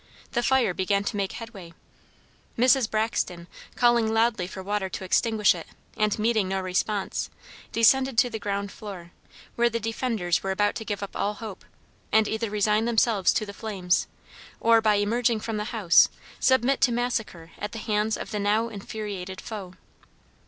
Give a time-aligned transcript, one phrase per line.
[0.31, 1.75] The fire began to make headway.
[2.57, 2.89] Mrs.
[2.89, 7.29] Braxton, calling loudly for water to extinguish it, and meeting no response,
[7.71, 9.11] descended to the ground floor,
[9.55, 11.63] where the defenders were about to give up all hope,
[12.11, 14.07] and either resign themselves to the flames,
[14.59, 16.09] or by emerging from the house,
[16.39, 19.73] submit to massacre at the hands of the now infuriated foe.